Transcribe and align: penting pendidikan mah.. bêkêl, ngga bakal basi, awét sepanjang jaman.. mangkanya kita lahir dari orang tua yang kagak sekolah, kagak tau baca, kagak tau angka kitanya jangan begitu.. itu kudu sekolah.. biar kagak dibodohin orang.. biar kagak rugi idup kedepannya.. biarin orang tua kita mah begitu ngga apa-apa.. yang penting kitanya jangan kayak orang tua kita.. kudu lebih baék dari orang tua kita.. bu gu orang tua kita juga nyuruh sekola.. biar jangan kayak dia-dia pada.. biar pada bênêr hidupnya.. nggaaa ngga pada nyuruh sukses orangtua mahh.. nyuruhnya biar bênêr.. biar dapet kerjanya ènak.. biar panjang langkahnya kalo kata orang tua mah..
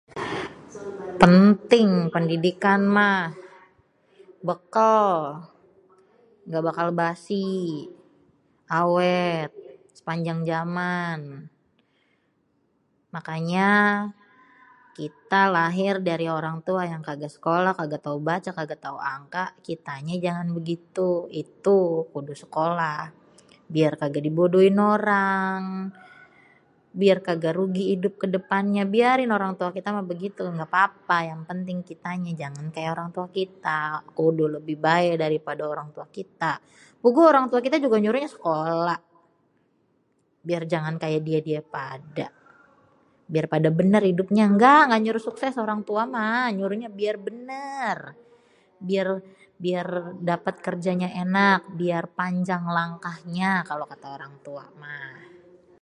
penting 1.21 1.89
pendidikan 2.13 2.81
mah.. 2.95 3.17
bêkêl, 4.47 5.07
ngga 6.47 6.59
bakal 6.67 6.87
basi, 7.01 7.55
awét 8.81 9.49
sepanjang 9.97 10.39
jaman.. 10.49 11.19
mangkanya 13.13 13.71
kita 14.99 15.41
lahir 15.55 15.93
dari 16.09 16.27
orang 16.39 16.57
tua 16.67 16.81
yang 16.91 17.01
kagak 17.07 17.31
sekolah, 17.37 17.71
kagak 17.79 18.01
tau 18.05 18.17
baca, 18.29 18.49
kagak 18.59 18.79
tau 18.85 18.97
angka 19.13 19.45
kitanya 19.67 20.15
jangan 20.25 20.47
begitu.. 20.57 21.09
itu 21.43 21.77
kudu 22.11 22.33
sekolah.. 22.43 22.97
biar 23.73 23.93
kagak 24.01 24.23
dibodohin 24.27 24.77
orang.. 24.95 25.63
biar 27.01 27.19
kagak 27.27 27.53
rugi 27.59 27.83
idup 27.95 28.13
kedepannya.. 28.21 28.83
biarin 28.95 29.31
orang 29.37 29.53
tua 29.59 29.69
kita 29.77 29.89
mah 29.95 30.03
begitu 30.11 30.43
ngga 30.53 30.67
apa-apa.. 30.69 31.17
yang 31.29 31.41
penting 31.49 31.77
kitanya 31.89 32.31
jangan 32.41 32.65
kayak 32.75 32.91
orang 32.99 33.09
tua 33.15 33.27
kita.. 33.37 33.79
kudu 34.17 34.45
lebih 34.59 34.75
baék 34.85 35.13
dari 35.23 35.37
orang 35.75 35.89
tua 35.95 36.03
kita.. 36.17 36.51
bu 37.01 37.07
gu 37.15 37.21
orang 37.33 37.45
tua 37.51 37.59
kita 37.65 37.77
juga 37.83 37.95
nyuruh 38.03 38.21
sekola.. 38.35 38.95
biar 40.47 40.63
jangan 40.73 40.93
kayak 41.03 41.21
dia-dia 41.27 41.61
pada.. 41.75 42.25
biar 43.33 43.47
pada 43.53 43.69
bênêr 43.77 44.03
hidupnya.. 44.11 44.43
nggaaa 44.53 44.83
ngga 44.91 44.99
pada 44.99 44.99
nyuruh 45.05 45.23
sukses 45.27 45.53
orangtua 45.63 46.03
mahh.. 46.15 46.49
nyuruhnya 46.55 46.89
biar 46.99 47.15
bênêr.. 47.25 47.99
biar 48.81 50.19
dapet 50.29 50.55
kerjanya 50.65 51.07
ènak.. 51.23 51.61
biar 51.79 52.03
panjang 52.19 52.67
langkahnya 52.77 53.63
kalo 53.69 53.83
kata 53.91 54.07
orang 54.19 54.35
tua 54.43 54.65
mah.. 54.81 55.31